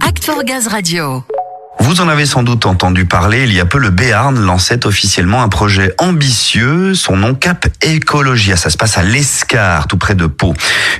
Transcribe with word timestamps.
Act 0.00 0.24
for 0.24 0.42
Gaz 0.42 0.66
Radio. 0.66 1.22
Vous 1.78 2.00
en 2.00 2.08
avez 2.08 2.26
sans 2.26 2.42
doute 2.42 2.66
entendu 2.66 3.04
parler, 3.04 3.44
il 3.44 3.52
y 3.52 3.60
a 3.60 3.64
peu 3.64 3.78
le 3.78 3.90
Béarn 3.90 4.36
lançait 4.40 4.86
officiellement 4.86 5.42
un 5.42 5.48
projet 5.48 5.94
ambitieux, 5.98 6.94
son 6.94 7.16
nom 7.16 7.34
Cap 7.34 7.68
Ecologia, 7.84 8.56
ça 8.56 8.70
se 8.70 8.76
passe 8.76 8.98
à 8.98 9.04
l'Escar, 9.04 9.86
tout 9.86 9.98
près 9.98 10.16
de 10.16 10.26
Pau. 10.26 10.54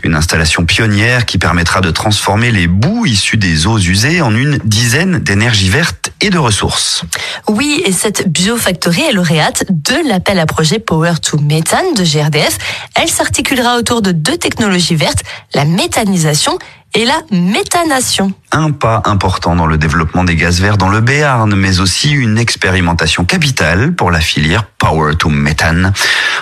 Une 0.04 0.14
installation 0.14 0.64
pionnière 0.64 1.26
qui 1.26 1.38
permettra 1.38 1.80
de 1.80 1.90
transformer 1.90 2.52
les 2.52 2.68
boues 2.68 3.06
issues 3.06 3.36
des 3.36 3.66
eaux 3.66 3.78
usées 3.78 4.20
en 4.20 4.32
une 4.32 4.58
dizaine 4.58 5.18
d'énergies 5.18 5.70
vertes 5.70 6.12
et 6.20 6.30
de 6.30 6.38
ressources. 6.38 7.02
Oui, 7.48 7.82
et 7.84 7.92
cette 7.92 8.28
biofactory 8.28 9.02
est 9.02 9.12
lauréate 9.12 9.64
de 9.70 10.08
l'appel 10.08 10.38
à 10.38 10.46
projet 10.46 10.78
Power 10.78 11.14
to 11.20 11.38
Methane 11.38 11.94
de 11.96 12.04
GRDF. 12.04 12.58
Elle 12.94 13.08
s'articulera 13.08 13.76
autour 13.76 14.02
de 14.02 14.12
deux 14.12 14.36
technologies 14.36 14.94
vertes, 14.94 15.24
la 15.52 15.64
méthanisation 15.64 16.58
et 16.96 17.04
la 17.04 17.20
méthanation. 17.30 18.32
Un 18.52 18.70
pas 18.70 19.02
important 19.04 19.54
dans 19.54 19.66
le 19.66 19.76
développement 19.76 20.24
des 20.24 20.34
gaz 20.34 20.62
verts 20.62 20.78
dans 20.78 20.88
le 20.88 21.02
Béarn, 21.02 21.54
mais 21.54 21.80
aussi 21.80 22.10
une 22.10 22.38
expérimentation 22.38 23.26
capitale 23.26 23.92
pour 23.92 24.10
la 24.10 24.20
filière 24.20 24.64
Power 24.78 25.14
to 25.16 25.28
Methane. 25.28 25.92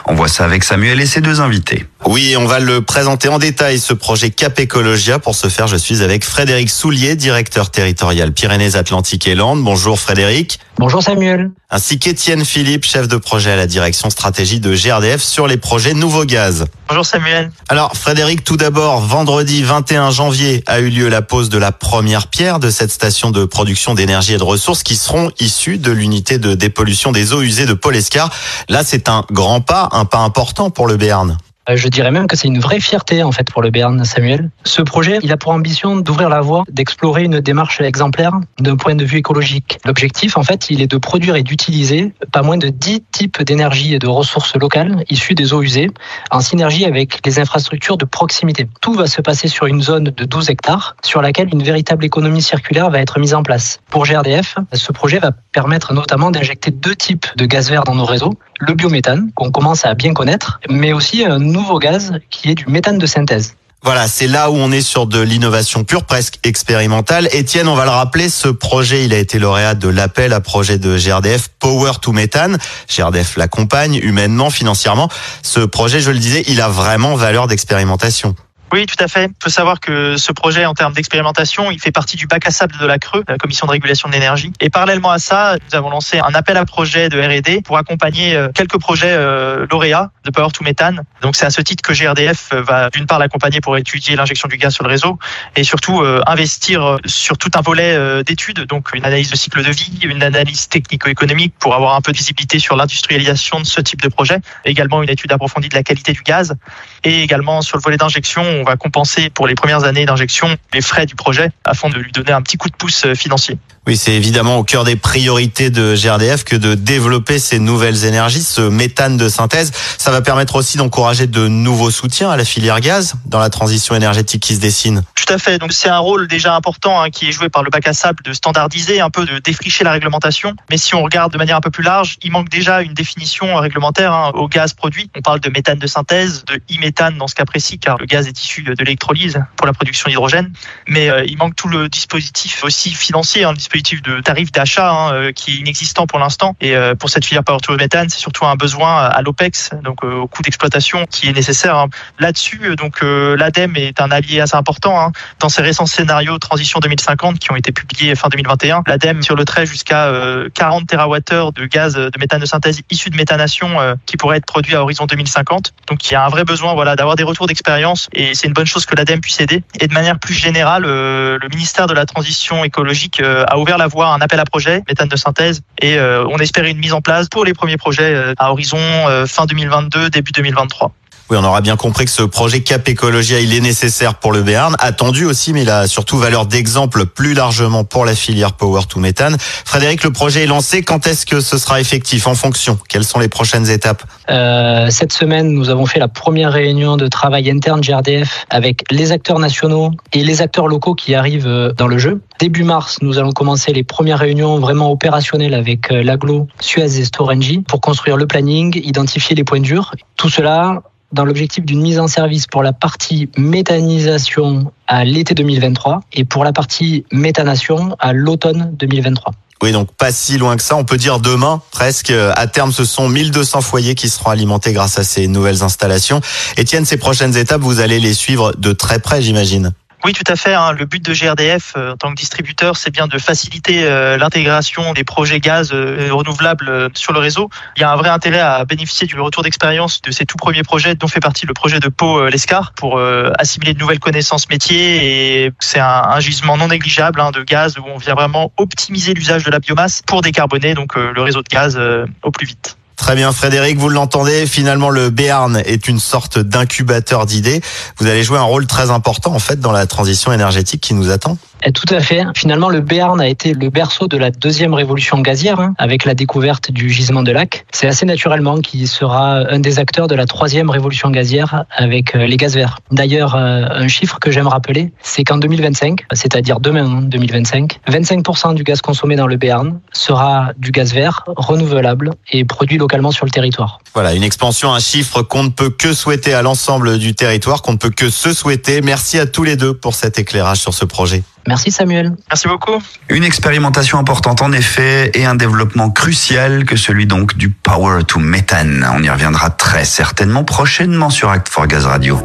On 0.06 0.14
voit 0.14 0.28
ça 0.28 0.44
avec 0.44 0.62
Samuel 0.62 1.00
et 1.00 1.06
ses 1.06 1.20
deux 1.20 1.40
invités. 1.40 1.86
Oui, 2.06 2.36
on 2.38 2.46
va 2.46 2.60
le 2.60 2.82
présenter 2.82 3.28
en 3.28 3.38
détail, 3.38 3.80
ce 3.80 3.94
projet 3.94 4.30
Cap 4.30 4.60
Ecologia. 4.60 5.18
Pour 5.18 5.34
ce 5.34 5.48
faire, 5.48 5.66
je 5.66 5.76
suis 5.76 6.02
avec 6.02 6.24
Frédéric 6.24 6.70
Soulier, 6.70 7.16
directeur 7.16 7.70
territorial 7.70 8.32
Pyrénées-Atlantiques 8.32 9.26
et 9.26 9.34
Landes. 9.34 9.62
Bonjour 9.62 9.98
Frédéric. 9.98 10.60
Bonjour 10.76 11.02
Samuel. 11.02 11.50
Ainsi 11.70 11.98
qu'Étienne 11.98 12.44
Philippe, 12.44 12.84
chef 12.84 13.08
de 13.08 13.16
projet 13.16 13.52
à 13.52 13.56
la 13.56 13.66
direction 13.66 14.10
stratégie 14.10 14.60
de 14.60 14.74
GRDF 14.74 15.22
sur 15.22 15.46
les 15.46 15.56
projets 15.56 15.94
Nouveau 15.94 16.24
Gaz. 16.24 16.66
Bonjour 16.88 17.06
Samuel. 17.06 17.50
Alors 17.68 17.96
Frédéric, 17.96 18.44
tout 18.44 18.56
d'abord, 18.56 19.00
vendredi 19.00 19.62
21 19.62 20.10
janvier 20.10 20.43
a 20.66 20.80
eu 20.80 20.90
lieu 20.90 21.08
la 21.08 21.22
pose 21.22 21.48
de 21.48 21.58
la 21.58 21.72
première 21.72 22.26
pierre 22.26 22.58
de 22.58 22.70
cette 22.70 22.90
station 22.90 23.30
de 23.30 23.44
production 23.44 23.94
d'énergie 23.94 24.34
et 24.34 24.38
de 24.38 24.42
ressources 24.42 24.82
qui 24.82 24.96
seront 24.96 25.30
issues 25.38 25.78
de 25.78 25.90
l'unité 25.90 26.38
de 26.38 26.54
dépollution 26.54 27.12
des 27.12 27.32
eaux 27.32 27.42
usées 27.42 27.66
de 27.66 27.74
Paul-Escar. 27.74 28.30
Là, 28.68 28.82
c'est 28.84 29.08
un 29.08 29.24
grand 29.30 29.60
pas, 29.60 29.88
un 29.92 30.04
pas 30.04 30.18
important 30.18 30.70
pour 30.70 30.86
le 30.86 30.96
Béarn. 30.96 31.38
Euh, 31.68 31.76
je 31.76 31.88
dirais 31.88 32.10
même 32.10 32.26
que 32.26 32.36
c'est 32.36 32.48
une 32.48 32.58
vraie 32.58 32.80
fierté 32.80 33.22
en 33.22 33.32
fait 33.32 33.50
pour 33.50 33.62
le 33.62 33.70
Béarn, 33.70 34.04
Samuel. 34.04 34.50
Ce 34.64 34.82
projet, 34.82 35.18
il 35.22 35.32
a 35.32 35.36
pour 35.36 35.52
ambition 35.52 35.96
d'ouvrir 35.96 36.28
la 36.28 36.40
voie, 36.40 36.64
d'explorer 36.70 37.24
une 37.24 37.40
démarche 37.40 37.80
exemplaire 37.80 38.32
d'un 38.58 38.76
point 38.76 38.94
de 38.94 39.04
vue 39.04 39.18
écologique. 39.18 39.78
L'objectif, 39.84 40.36
en 40.36 40.42
fait, 40.42 40.70
il 40.70 40.82
est 40.82 40.86
de 40.86 40.96
produire 40.96 41.36
et 41.36 41.42
d'utiliser 41.42 42.12
pas 42.32 42.42
moins 42.42 42.58
de 42.58 42.68
10 42.68 43.02
types 43.12 43.42
d'énergie 43.42 43.94
et 43.94 43.98
de 43.98 44.06
ressources 44.06 44.54
locales 44.56 45.04
issues 45.08 45.34
des 45.34 45.52
eaux 45.52 45.62
usées, 45.62 45.90
en 46.30 46.40
synergie 46.40 46.84
avec 46.84 47.24
les 47.24 47.38
infrastructures 47.38 47.96
de 47.96 48.04
proximité. 48.04 48.68
Tout 48.80 48.94
va 48.94 49.06
se 49.06 49.22
passer 49.22 49.48
sur 49.48 49.66
une 49.66 49.82
zone 49.82 50.04
de 50.04 50.24
12 50.24 50.50
hectares, 50.50 50.96
sur 51.02 51.22
laquelle 51.22 51.48
une 51.52 51.62
véritable 51.62 52.04
économie 52.04 52.42
circulaire 52.42 52.90
va 52.90 53.00
être 53.00 53.18
mise 53.18 53.34
en 53.34 53.42
place. 53.42 53.80
Pour 53.90 54.04
GRDF, 54.04 54.56
ce 54.72 54.92
projet 54.92 55.18
va 55.18 55.30
permettre 55.52 55.94
notamment 55.94 56.30
d'injecter 56.30 56.70
deux 56.70 56.94
types 56.94 57.26
de 57.36 57.46
gaz 57.46 57.70
vert 57.70 57.84
dans 57.84 57.94
nos 57.94 58.04
réseaux 58.04 58.34
le 58.66 58.74
biométhane, 58.74 59.30
qu'on 59.34 59.50
commence 59.50 59.84
à 59.84 59.94
bien 59.94 60.12
connaître, 60.14 60.60
mais 60.68 60.92
aussi 60.92 61.24
un 61.24 61.38
nouveau 61.38 61.78
gaz 61.78 62.12
qui 62.30 62.50
est 62.50 62.54
du 62.54 62.66
méthane 62.66 62.98
de 62.98 63.06
synthèse. 63.06 63.54
Voilà, 63.84 64.08
c'est 64.08 64.26
là 64.26 64.50
où 64.50 64.54
on 64.54 64.72
est 64.72 64.80
sur 64.80 65.06
de 65.06 65.20
l'innovation 65.20 65.84
pure, 65.84 66.04
presque 66.04 66.38
expérimentale. 66.42 67.28
Étienne, 67.32 67.68
on 67.68 67.74
va 67.74 67.84
le 67.84 67.90
rappeler, 67.90 68.30
ce 68.30 68.48
projet, 68.48 69.04
il 69.04 69.12
a 69.12 69.18
été 69.18 69.38
lauréat 69.38 69.74
de 69.74 69.88
l'appel 69.88 70.32
à 70.32 70.40
projet 70.40 70.78
de 70.78 70.96
GRDF 70.96 71.48
Power 71.58 71.92
to 72.00 72.12
Methane. 72.12 72.56
GRDF 72.88 73.36
l'accompagne 73.36 73.96
humainement, 73.96 74.48
financièrement. 74.48 75.10
Ce 75.42 75.60
projet, 75.60 76.00
je 76.00 76.10
le 76.10 76.18
disais, 76.18 76.44
il 76.48 76.62
a 76.62 76.68
vraiment 76.68 77.14
valeur 77.14 77.46
d'expérimentation. 77.46 78.34
Oui, 78.74 78.86
tout 78.86 78.96
à 78.98 79.06
fait. 79.06 79.26
Il 79.26 79.34
faut 79.40 79.50
savoir 79.50 79.78
que 79.78 80.16
ce 80.16 80.32
projet, 80.32 80.66
en 80.66 80.74
termes 80.74 80.94
d'expérimentation, 80.94 81.70
il 81.70 81.78
fait 81.78 81.92
partie 81.92 82.16
du 82.16 82.26
bac 82.26 82.44
à 82.44 82.50
sable 82.50 82.76
de 82.76 82.84
la 82.84 82.98
Creux, 82.98 83.22
la 83.28 83.38
Commission 83.38 83.68
de 83.68 83.70
régulation 83.70 84.08
de 84.08 84.14
l'énergie. 84.14 84.52
Et 84.60 84.68
parallèlement 84.68 85.12
à 85.12 85.20
ça, 85.20 85.54
nous 85.64 85.78
avons 85.78 85.90
lancé 85.90 86.18
un 86.18 86.34
appel 86.34 86.56
à 86.56 86.64
projet 86.64 87.08
de 87.08 87.20
R&D 87.20 87.60
pour 87.64 87.78
accompagner 87.78 88.34
euh, 88.34 88.48
quelques 88.52 88.80
projets 88.80 89.12
euh, 89.12 89.64
lauréats 89.70 90.10
de 90.24 90.32
Power 90.32 90.48
to 90.52 90.64
Methane. 90.64 91.04
Donc 91.22 91.36
c'est 91.36 91.46
à 91.46 91.50
ce 91.50 91.60
titre 91.60 91.84
que 91.84 91.92
GRDF 91.92 92.52
va 92.52 92.90
d'une 92.90 93.06
part 93.06 93.20
l'accompagner 93.20 93.60
pour 93.60 93.76
étudier 93.76 94.16
l'injection 94.16 94.48
du 94.48 94.56
gaz 94.56 94.74
sur 94.74 94.82
le 94.82 94.90
réseau 94.90 95.20
et 95.54 95.62
surtout 95.62 96.00
euh, 96.00 96.20
investir 96.26 96.96
sur 97.06 97.38
tout 97.38 97.52
un 97.54 97.60
volet 97.60 98.24
d'études, 98.24 98.66
donc 98.66 98.88
une 98.92 99.04
analyse 99.04 99.30
de 99.30 99.36
cycle 99.36 99.62
de 99.62 99.70
vie, 99.70 100.00
une 100.02 100.24
analyse 100.24 100.68
technico-économique 100.68 101.54
pour 101.60 101.76
avoir 101.76 101.94
un 101.94 102.00
peu 102.00 102.10
de 102.10 102.16
visibilité 102.16 102.58
sur 102.58 102.74
l'industrialisation 102.74 103.60
de 103.60 103.66
ce 103.66 103.80
type 103.80 104.02
de 104.02 104.08
projet, 104.08 104.40
également 104.64 105.00
une 105.00 105.10
étude 105.10 105.30
approfondie 105.30 105.68
de 105.68 105.76
la 105.76 105.84
qualité 105.84 106.12
du 106.12 106.22
gaz 106.22 106.56
et 107.04 107.22
également 107.22 107.62
sur 107.62 107.76
le 107.76 107.82
volet 107.82 107.98
d'injection, 107.98 108.63
on 108.64 108.70
va 108.70 108.76
compenser 108.76 109.30
pour 109.30 109.46
les 109.46 109.54
premières 109.54 109.84
années 109.84 110.06
d'injection 110.06 110.48
les 110.72 110.80
frais 110.80 111.06
du 111.06 111.14
projet 111.14 111.50
afin 111.64 111.90
de 111.90 111.98
lui 111.98 112.12
donner 112.12 112.32
un 112.32 112.42
petit 112.42 112.56
coup 112.56 112.68
de 112.68 112.76
pouce 112.76 113.04
euh, 113.04 113.14
financier. 113.14 113.58
Oui, 113.86 113.98
c'est 113.98 114.12
évidemment 114.12 114.56
au 114.56 114.64
cœur 114.64 114.84
des 114.84 114.96
priorités 114.96 115.68
de 115.68 115.94
GRDF 115.94 116.44
que 116.44 116.56
de 116.56 116.74
développer 116.74 117.38
ces 117.38 117.58
nouvelles 117.58 118.06
énergies, 118.06 118.42
ce 118.42 118.62
méthane 118.62 119.18
de 119.18 119.28
synthèse. 119.28 119.72
Ça 119.98 120.10
va 120.10 120.22
permettre 120.22 120.56
aussi 120.56 120.78
d'encourager 120.78 121.26
de 121.26 121.48
nouveaux 121.48 121.90
soutiens 121.90 122.30
à 122.30 122.38
la 122.38 122.46
filière 122.46 122.80
gaz 122.80 123.16
dans 123.26 123.38
la 123.38 123.50
transition 123.50 123.94
énergétique 123.94 124.42
qui 124.42 124.54
se 124.54 124.60
dessine. 124.60 125.02
Tout 125.14 125.30
à 125.30 125.36
fait. 125.36 125.58
Donc 125.58 125.74
c'est 125.74 125.90
un 125.90 125.98
rôle 125.98 126.28
déjà 126.28 126.54
important 126.54 127.02
hein, 127.02 127.10
qui 127.10 127.28
est 127.28 127.32
joué 127.32 127.50
par 127.50 127.62
le 127.62 127.68
bac 127.68 127.86
à 127.86 127.92
sable 127.92 128.22
de 128.24 128.32
standardiser, 128.32 129.02
un 129.02 129.10
peu 129.10 129.26
de 129.26 129.38
défricher 129.38 129.84
la 129.84 129.92
réglementation. 129.92 130.54
Mais 130.70 130.78
si 130.78 130.94
on 130.94 131.02
regarde 131.02 131.32
de 131.32 131.38
manière 131.38 131.56
un 131.56 131.60
peu 131.60 131.70
plus 131.70 131.84
large, 131.84 132.16
il 132.22 132.32
manque 132.32 132.48
déjà 132.48 132.80
une 132.80 132.94
définition 132.94 133.54
réglementaire 133.56 134.14
hein, 134.14 134.32
au 134.34 134.48
gaz 134.48 134.72
produit. 134.72 135.10
On 135.14 135.20
parle 135.20 135.40
de 135.40 135.50
méthane 135.50 135.78
de 135.78 135.86
synthèse, 135.86 136.46
de 136.46 136.54
e-méthane 136.74 137.18
dans 137.18 137.26
ce 137.26 137.34
cas 137.34 137.44
précis, 137.44 137.78
car 137.78 137.98
le 137.98 138.06
gaz 138.06 138.26
est 138.26 138.43
issu 138.44 138.62
de 138.62 138.74
l'électrolyse 138.78 139.42
pour 139.56 139.66
la 139.66 139.72
production 139.72 140.08
d'hydrogène. 140.08 140.52
Mais 140.88 141.10
euh, 141.10 141.24
il 141.26 141.36
manque 141.38 141.56
tout 141.56 141.68
le 141.68 141.88
dispositif 141.88 142.62
aussi 142.64 142.92
financier, 142.94 143.44
hein, 143.44 143.50
le 143.50 143.56
dispositif 143.56 144.02
de 144.02 144.20
tarif 144.20 144.52
d'achat 144.52 144.90
hein, 144.90 145.12
euh, 145.12 145.32
qui 145.32 145.52
est 145.52 145.56
inexistant 145.56 146.06
pour 146.06 146.18
l'instant. 146.18 146.56
Et 146.60 146.76
euh, 146.76 146.94
pour 146.94 147.10
cette 147.10 147.24
filière 147.24 147.44
Power 147.44 147.58
to 147.62 147.76
Méthane, 147.76 148.08
c'est 148.08 148.18
surtout 148.18 148.44
un 148.44 148.56
besoin 148.56 149.04
à 149.04 149.22
l'OPEX, 149.22 149.70
donc 149.82 150.04
au 150.04 150.26
coût 150.26 150.42
d'exploitation 150.42 151.06
qui 151.10 151.28
est 151.28 151.32
nécessaire. 151.32 151.76
Hein. 151.76 151.88
Là-dessus, 152.18 152.76
donc 152.76 153.02
l'ADEME 153.02 153.76
est 153.76 154.00
un 154.00 154.10
allié 154.10 154.40
assez 154.40 154.56
important 154.56 155.00
hein. 155.00 155.12
dans 155.40 155.48
ces 155.48 155.62
récents 155.62 155.86
scénarios 155.86 156.38
transition 156.38 156.80
2050 156.80 157.38
qui 157.38 157.50
ont 157.50 157.56
été 157.56 157.72
publiés 157.72 158.14
fin 158.14 158.28
2021. 158.28 158.82
L'ADEME 158.86 159.22
sur 159.22 159.36
le 159.36 159.44
trait 159.44 159.66
jusqu'à 159.66 160.10
40 160.54 160.86
TWh 160.86 161.52
de 161.52 161.66
gaz 161.66 161.94
de 161.94 162.18
méthane 162.18 162.40
de 162.40 162.46
synthèse 162.46 162.80
issu 162.90 163.10
de 163.10 163.16
méthanation 163.16 163.96
qui 164.06 164.16
pourrait 164.16 164.38
être 164.38 164.46
produit 164.46 164.74
à 164.74 164.82
horizon 164.82 165.06
2050. 165.06 165.72
Donc 165.88 166.10
il 166.10 166.12
y 166.12 166.16
a 166.16 166.24
un 166.24 166.28
vrai 166.28 166.44
besoin 166.44 166.74
voilà 166.74 166.96
d'avoir 166.96 167.16
des 167.16 167.22
retours 167.22 167.46
d'expérience 167.46 168.08
et 168.12 168.33
c'est 168.34 168.46
une 168.46 168.52
bonne 168.52 168.66
chose 168.66 168.86
que 168.86 168.94
l'ADEME 168.94 169.20
puisse 169.20 169.40
aider. 169.40 169.62
Et 169.80 169.86
de 169.86 169.94
manière 169.94 170.18
plus 170.18 170.34
générale, 170.34 170.82
le 170.84 171.48
ministère 171.50 171.86
de 171.86 171.94
la 171.94 172.06
Transition 172.06 172.64
écologique 172.64 173.20
a 173.20 173.58
ouvert 173.58 173.78
la 173.78 173.86
voie 173.86 174.08
un 174.08 174.20
appel 174.20 174.40
à 174.40 174.44
projet 174.44 174.82
méthane 174.88 175.08
de 175.08 175.16
synthèse 175.16 175.62
et 175.80 175.98
euh, 175.98 176.24
on 176.30 176.38
espérait 176.38 176.70
une 176.70 176.78
mise 176.78 176.92
en 176.92 177.00
place 177.00 177.28
pour 177.28 177.44
les 177.44 177.54
premiers 177.54 177.76
projets 177.76 178.14
euh, 178.14 178.34
à 178.38 178.52
horizon 178.52 178.78
euh, 178.78 179.26
fin 179.26 179.46
2022 179.46 180.10
début 180.10 180.32
2023. 180.32 180.92
Oui, 181.30 181.38
on 181.40 181.44
aura 181.44 181.62
bien 181.62 181.76
compris 181.76 182.04
que 182.04 182.10
ce 182.10 182.22
projet 182.22 182.60
Cap 182.60 182.86
Écologia, 182.86 183.40
il 183.40 183.54
est 183.54 183.60
nécessaire 183.60 184.16
pour 184.16 184.30
le 184.30 184.42
Béarn, 184.42 184.76
attendu 184.78 185.24
aussi, 185.24 185.54
mais 185.54 185.62
il 185.62 185.70
a 185.70 185.86
surtout 185.86 186.18
valeur 186.18 186.44
d'exemple 186.44 187.06
plus 187.06 187.32
largement 187.32 187.82
pour 187.84 188.04
la 188.04 188.14
filière 188.14 188.52
Power 188.52 188.82
to 188.86 189.00
Methane. 189.00 189.38
Frédéric, 189.38 190.04
le 190.04 190.10
projet 190.10 190.42
est 190.42 190.46
lancé. 190.46 190.82
Quand 190.82 191.06
est-ce 191.06 191.24
que 191.24 191.40
ce 191.40 191.56
sera 191.56 191.80
effectif 191.80 192.26
en 192.26 192.34
fonction? 192.34 192.78
Quelles 192.90 193.04
sont 193.04 193.20
les 193.20 193.28
prochaines 193.28 193.70
étapes? 193.70 194.02
Euh, 194.28 194.90
Cette 194.90 195.14
semaine, 195.14 195.48
nous 195.48 195.70
avons 195.70 195.86
fait 195.86 195.98
la 195.98 196.08
première 196.08 196.52
réunion 196.52 196.98
de 196.98 197.08
travail 197.08 197.50
interne 197.50 197.80
GRDF 197.80 198.44
avec 198.50 198.82
les 198.90 199.10
acteurs 199.10 199.38
nationaux 199.38 199.92
et 200.12 200.24
les 200.24 200.42
acteurs 200.42 200.68
locaux 200.68 200.94
qui 200.94 201.14
arrivent 201.14 201.46
euh, 201.46 201.72
dans 201.72 201.86
le 201.86 201.96
jeu. 201.96 202.20
Début 202.40 202.64
mars, 202.64 202.98
nous 203.00 203.18
allons 203.18 203.30
commencer 203.30 203.72
les 203.72 203.84
premières 203.84 204.18
réunions 204.18 204.58
vraiment 204.58 204.90
opérationnelles 204.90 205.54
avec 205.54 205.92
euh, 205.92 206.02
l'aglo 206.02 206.48
Suez 206.60 206.98
et 206.98 207.04
Storengy 207.04 207.60
pour 207.60 207.80
construire 207.80 208.16
le 208.16 208.26
planning, 208.26 208.80
identifier 208.84 209.36
les 209.36 209.44
points 209.44 209.60
durs. 209.60 209.94
Tout 210.16 210.28
cela 210.28 210.82
dans 211.12 211.24
l'objectif 211.24 211.64
d'une 211.64 211.80
mise 211.80 212.00
en 212.00 212.08
service 212.08 212.46
pour 212.46 212.62
la 212.62 212.72
partie 212.72 213.30
méthanisation 213.38 214.72
à 214.88 215.04
l'été 215.04 215.34
2023 215.34 216.00
et 216.12 216.24
pour 216.24 216.42
la 216.42 216.52
partie 216.52 217.06
méthanation 217.12 217.96
à 218.00 218.12
l'automne 218.12 218.74
2023. 218.78 219.32
Oui, 219.62 219.70
donc 219.70 219.92
pas 219.92 220.10
si 220.10 220.36
loin 220.36 220.56
que 220.56 220.62
ça. 220.62 220.76
On 220.76 220.84
peut 220.84 220.96
dire 220.96 221.20
demain, 221.20 221.62
presque. 221.70 222.10
À 222.10 222.46
terme, 222.48 222.72
ce 222.72 222.84
sont 222.84 223.08
1200 223.08 223.60
foyers 223.60 223.94
qui 223.94 224.08
seront 224.08 224.30
alimentés 224.30 224.72
grâce 224.72 224.98
à 224.98 225.04
ces 225.04 225.28
nouvelles 225.28 225.62
installations. 225.62 226.20
Étienne, 226.56 226.84
ces 226.84 226.96
prochaines 226.96 227.36
étapes, 227.36 227.62
vous 227.62 227.80
allez 227.80 228.00
les 228.00 228.12
suivre 228.12 228.52
de 228.58 228.72
très 228.72 228.98
près, 228.98 229.22
j'imagine. 229.22 229.72
Oui, 230.04 230.12
tout 230.12 230.30
à 230.30 230.36
fait. 230.36 230.52
Hein. 230.52 230.72
Le 230.72 230.84
but 230.84 231.02
de 231.02 231.14
GRDF 231.14 231.72
euh, 231.78 231.92
en 231.92 231.96
tant 231.96 232.10
que 232.10 232.16
distributeur, 232.16 232.76
c'est 232.76 232.90
bien 232.90 233.06
de 233.06 233.16
faciliter 233.16 233.84
euh, 233.84 234.18
l'intégration 234.18 234.92
des 234.92 235.02
projets 235.02 235.40
gaz 235.40 235.70
euh, 235.72 236.08
renouvelables 236.10 236.90
sur 236.92 237.14
le 237.14 237.20
réseau. 237.20 237.48
Il 237.78 237.80
y 237.80 237.84
a 237.84 237.90
un 237.90 237.96
vrai 237.96 238.10
intérêt 238.10 238.40
à 238.40 238.66
bénéficier 238.66 239.06
du 239.06 239.18
retour 239.18 239.42
d'expérience 239.42 240.02
de 240.02 240.10
ces 240.10 240.26
tout 240.26 240.36
premiers 240.36 240.62
projets 240.62 240.94
dont 240.94 241.08
fait 241.08 241.20
partie 241.20 241.46
le 241.46 241.54
projet 241.54 241.80
de 241.80 241.88
Pau 241.88 242.26
Lescar 242.26 242.72
pour 242.74 243.00
assimiler 243.38 243.72
de 243.72 243.78
nouvelles 243.78 243.98
connaissances 243.98 244.48
métiers 244.50 245.44
et 245.46 245.52
c'est 245.60 245.80
un, 245.80 246.20
gisement 246.20 246.56
non 246.56 246.68
négligeable 246.68 247.20
hein, 247.20 247.30
de 247.30 247.42
gaz 247.42 247.78
où 247.78 247.84
on 247.86 247.96
vient 247.96 248.14
vraiment 248.14 248.52
optimiser 248.56 249.14
l'usage 249.14 249.44
de 249.44 249.50
la 249.50 249.58
biomasse 249.58 250.02
pour 250.06 250.20
décarboner 250.20 250.74
donc 250.74 250.96
le 250.96 251.20
réseau 251.22 251.42
de 251.42 251.48
gaz 251.48 251.80
au 252.22 252.30
plus 252.30 252.46
vite. 252.46 252.76
Très 252.96 253.16
bien 253.16 253.32
Frédéric, 253.32 253.78
vous 253.78 253.88
l'entendez, 253.88 254.46
finalement 254.46 254.88
le 254.88 255.10
Béarn 255.10 255.60
est 255.64 255.88
une 255.88 255.98
sorte 255.98 256.38
d'incubateur 256.38 257.26
d'idées. 257.26 257.60
Vous 257.98 258.06
allez 258.06 258.22
jouer 258.22 258.38
un 258.38 258.42
rôle 258.42 258.66
très 258.66 258.90
important 258.90 259.34
en 259.34 259.38
fait 259.38 259.60
dans 259.60 259.72
la 259.72 259.86
transition 259.86 260.32
énergétique 260.32 260.80
qui 260.80 260.94
nous 260.94 261.10
attend. 261.10 261.36
Eh, 261.66 261.72
Tout 261.72 261.92
à 261.94 262.00
fait. 262.00 262.24
Finalement, 262.34 262.68
le 262.68 262.80
Béarn 262.80 263.20
a 263.20 263.28
été 263.28 263.54
le 263.54 263.70
berceau 263.70 264.06
de 264.06 264.18
la 264.18 264.30
deuxième 264.30 264.74
révolution 264.74 265.20
gazière, 265.20 265.60
hein, 265.60 265.74
avec 265.78 266.04
la 266.04 266.14
découverte 266.14 266.70
du 266.70 266.90
gisement 266.90 267.22
de 267.22 267.32
lac. 267.32 267.64
C'est 267.72 267.86
assez 267.86 268.04
naturellement 268.04 268.60
qu'il 268.60 268.86
sera 268.86 269.38
un 269.50 269.58
des 269.60 269.78
acteurs 269.78 270.06
de 270.06 270.14
la 270.14 270.26
troisième 270.26 270.68
révolution 270.68 271.10
gazière 271.10 271.64
avec 271.74 272.14
euh, 272.14 272.26
les 272.26 272.36
gaz 272.36 272.54
verts. 272.54 272.80
D'ailleurs, 272.90 273.34
euh, 273.34 273.64
un 273.70 273.88
chiffre 273.88 274.18
que 274.20 274.30
j'aime 274.30 274.46
rappeler, 274.46 274.92
c'est 275.02 275.24
qu'en 275.24 275.38
2025, 275.38 276.04
c'est-à-dire 276.12 276.60
demain, 276.60 276.84
hein, 276.84 277.02
2025, 277.02 277.80
25% 277.88 278.54
du 278.54 278.62
gaz 278.62 278.82
consommé 278.82 279.16
dans 279.16 279.26
le 279.26 279.36
Béarn 279.36 279.80
sera 279.92 280.50
du 280.58 280.70
gaz 280.70 280.92
vert, 280.92 281.24
renouvelable 281.36 282.10
et 282.30 282.44
produit 282.44 282.76
localement 282.76 283.10
sur 283.10 283.24
le 283.24 283.30
territoire. 283.30 283.80
Voilà, 283.94 284.12
une 284.14 284.22
expansion, 284.22 284.74
un 284.74 284.80
chiffre 284.80 285.22
qu'on 285.22 285.44
ne 285.44 285.48
peut 285.48 285.70
que 285.70 285.94
souhaiter 285.94 286.34
à 286.34 286.42
l'ensemble 286.42 286.98
du 286.98 287.14
territoire, 287.14 287.62
qu'on 287.62 287.72
ne 287.72 287.78
peut 287.78 287.90
que 287.90 288.10
se 288.10 288.34
souhaiter. 288.34 288.82
Merci 288.82 289.18
à 289.18 289.26
tous 289.26 289.44
les 289.44 289.56
deux 289.56 289.72
pour 289.72 289.94
cet 289.94 290.18
éclairage 290.18 290.58
sur 290.58 290.74
ce 290.74 290.84
projet. 290.84 291.22
Merci 291.46 291.70
Samuel. 291.70 292.12
Merci 292.30 292.48
beaucoup. 292.48 292.82
Une 293.08 293.24
expérimentation 293.24 293.98
importante 293.98 294.42
en 294.42 294.52
effet 294.52 295.10
et 295.14 295.24
un 295.26 295.34
développement 295.34 295.90
crucial 295.90 296.64
que 296.64 296.76
celui 296.76 297.06
donc 297.06 297.36
du 297.36 297.50
Power 297.50 298.04
to 298.04 298.18
Methane. 298.18 298.86
On 298.94 299.02
y 299.02 299.10
reviendra 299.10 299.50
très 299.50 299.84
certainement 299.84 300.44
prochainement 300.44 301.10
sur 301.10 301.30
Act 301.30 301.48
for 301.48 301.66
Gaz 301.66 301.86
Radio. 301.86 302.18